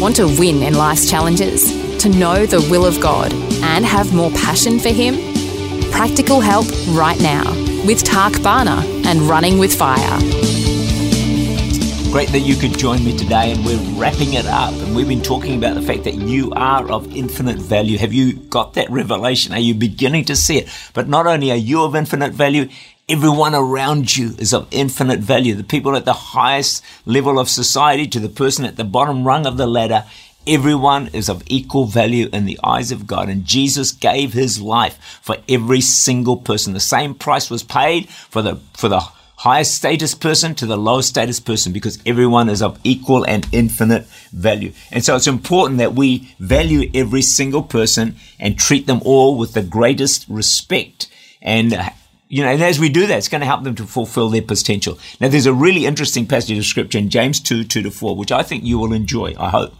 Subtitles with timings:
[0.00, 1.98] Want to win in life's challenges?
[1.98, 5.16] To know the will of God and have more passion for Him?
[5.90, 7.44] Practical help right now
[7.84, 10.69] with Tak Bhana and Running with Fire.
[12.12, 14.72] Great that you could join me today, and we're wrapping it up.
[14.74, 17.98] And we've been talking about the fact that you are of infinite value.
[17.98, 19.52] Have you got that revelation?
[19.52, 20.68] Are you beginning to see it?
[20.92, 22.68] But not only are you of infinite value,
[23.08, 25.56] Everyone around you is of infinite value.
[25.56, 29.46] The people at the highest level of society to the person at the bottom rung
[29.46, 30.04] of the ladder,
[30.46, 33.28] everyone is of equal value in the eyes of God.
[33.28, 36.72] And Jesus gave his life for every single person.
[36.72, 39.00] The same price was paid for the, for the
[39.40, 44.04] highest status person to the lowest status person because everyone is of equal and infinite
[44.32, 44.70] value.
[44.92, 49.54] And so it's important that we value every single person and treat them all with
[49.54, 51.08] the greatest respect
[51.40, 51.74] and
[52.28, 54.42] you know, and as we do that, it's going to help them to fulfill their
[54.42, 55.00] potential.
[55.20, 58.30] Now, there's a really interesting passage of scripture in James 2, 2 to 4, which
[58.30, 59.74] I think you will enjoy, I hope.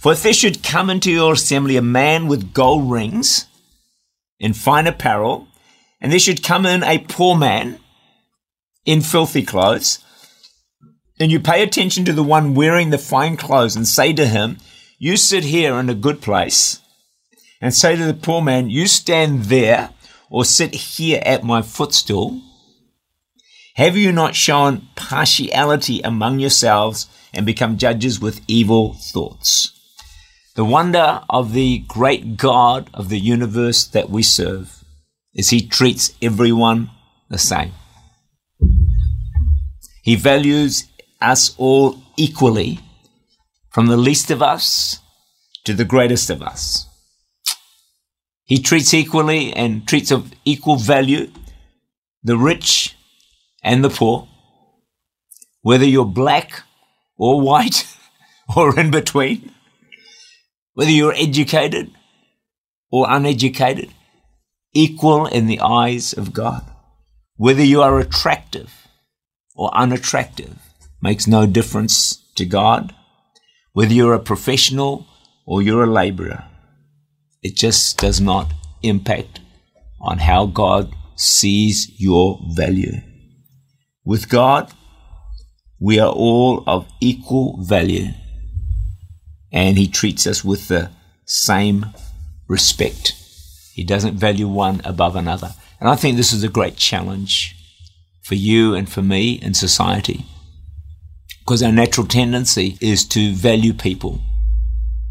[0.00, 3.46] For if there should come into your assembly a man with gold rings
[4.40, 5.46] in fine apparel,
[6.00, 7.78] and there should come in a poor man
[8.84, 9.98] in filthy clothes,
[11.18, 14.58] and you pay attention to the one wearing the fine clothes and say to him,
[14.98, 16.80] You sit here in a good place,
[17.60, 19.90] and say to the poor man, You stand there
[20.28, 22.40] or sit here at my footstool?
[23.76, 29.72] Have you not shown partiality among yourselves and become judges with evil thoughts?
[30.54, 34.84] The wonder of the great God of the universe that we serve
[35.34, 36.90] is he treats everyone
[37.28, 37.72] the same.
[40.04, 40.84] He values
[41.22, 42.80] us all equally,
[43.70, 44.98] from the least of us
[45.64, 46.86] to the greatest of us.
[48.44, 51.30] He treats equally and treats of equal value
[52.22, 52.94] the rich
[53.62, 54.28] and the poor,
[55.62, 56.62] whether you're black
[57.16, 57.86] or white
[58.56, 59.52] or in between,
[60.74, 61.90] whether you're educated
[62.90, 63.88] or uneducated,
[64.74, 66.62] equal in the eyes of God.
[67.36, 68.83] Whether you are attractive
[69.54, 70.58] or unattractive
[71.02, 72.94] makes no difference to God.
[73.72, 75.06] Whether you're a professional
[75.46, 76.44] or you're a laborer
[77.44, 79.40] it just does not impact
[80.00, 83.02] on how God sees your value.
[84.04, 84.72] With God,
[85.78, 88.08] we are all of equal value,
[89.52, 90.90] and He treats us with the
[91.26, 91.86] same
[92.48, 93.12] respect.
[93.74, 95.54] He doesn't value one above another.
[95.78, 97.56] And I think this is a great challenge
[98.24, 100.24] for you and for me in society.
[101.40, 104.20] Because our natural tendency is to value people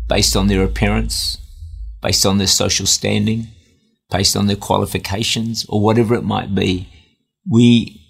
[0.10, 1.38] based on their appearance,
[2.02, 3.48] based on their social standing,
[4.10, 6.90] based on their qualifications, or whatever it might be.
[7.50, 8.02] We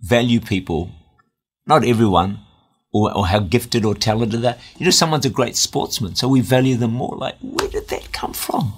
[0.00, 0.90] value people,
[1.66, 2.40] not everyone,
[2.92, 4.56] or, or how gifted or talented they are.
[4.78, 7.16] You know, someone's a great sportsman, so we value them more.
[7.16, 8.74] Like, where did that come from?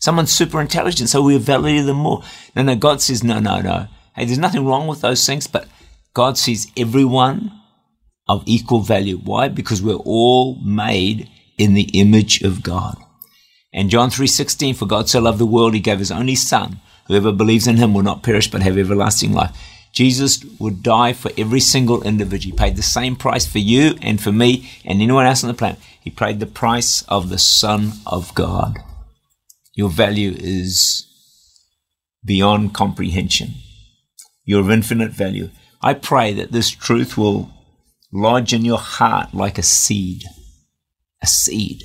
[0.00, 2.22] Someone's super intelligent, so we value them more.
[2.54, 3.88] No, no, God says, no, no, no.
[4.14, 5.68] Hey, there's nothing wrong with those things, but
[6.14, 7.52] God sees everyone
[8.28, 9.18] of equal value.
[9.18, 9.48] Why?
[9.48, 11.28] Because we're all made
[11.58, 12.96] in the image of God.
[13.72, 17.32] And John 3:16 for God so loved the world he gave his only son whoever
[17.32, 19.56] believes in him will not perish but have everlasting life.
[19.92, 22.52] Jesus would die for every single individual.
[22.52, 25.54] He paid the same price for you and for me and anyone else on the
[25.54, 25.78] planet.
[26.00, 28.78] He paid the price of the Son of God.
[29.74, 31.06] Your value is
[32.24, 33.54] beyond comprehension.
[34.44, 35.50] You're of infinite value.
[35.80, 37.50] I pray that this truth will
[38.12, 40.24] lodge in your heart like a seed.
[41.22, 41.82] A seed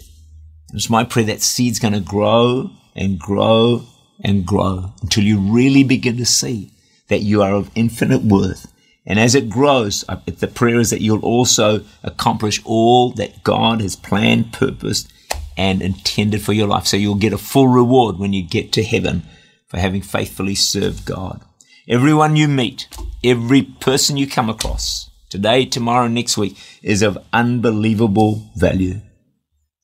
[0.73, 3.85] it's my prayer that seed's going to grow and grow
[4.23, 6.73] and grow until you really begin to see
[7.07, 8.71] that you are of infinite worth.
[9.05, 13.95] And as it grows, the prayer is that you'll also accomplish all that God has
[13.95, 15.11] planned, purposed,
[15.55, 16.85] and intended for your life.
[16.85, 19.23] So you'll get a full reward when you get to heaven
[19.67, 21.41] for having faithfully served God.
[21.89, 22.89] Everyone you meet,
[23.23, 28.99] every person you come across, today, tomorrow, next week, is of unbelievable value.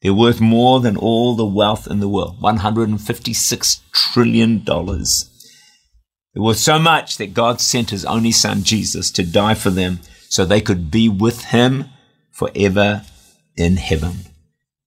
[0.02, 4.66] They're worth more than all the wealth in the world $156 trillion.
[4.66, 10.02] They're worth so much that God sent his only son, Jesus, to die for them
[10.28, 11.86] so they could be with him
[12.32, 13.04] forever
[13.56, 14.26] in heaven.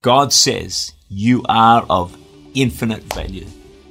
[0.03, 2.15] God says you are of
[2.53, 3.47] infinite value.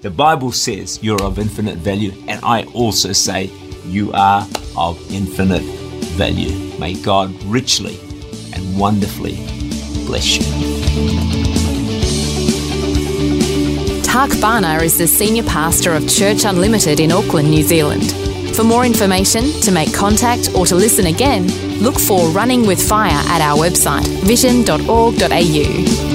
[0.05, 3.49] The Bible says you're of infinite value, and I also say
[3.87, 4.47] you are
[4.77, 5.63] of infinite
[6.13, 6.77] value.
[6.77, 7.97] May God richly
[8.53, 9.37] and wonderfully
[10.05, 10.43] bless you.
[14.03, 18.13] Tak Bhana is the Senior Pastor of Church Unlimited in Auckland, New Zealand.
[18.55, 21.47] For more information, to make contact, or to listen again,
[21.81, 26.14] look for Running with Fire at our website, vision.org.au.